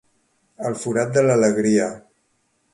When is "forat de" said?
0.85-1.25